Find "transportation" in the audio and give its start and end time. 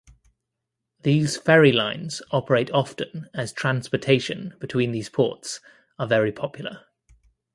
3.53-4.55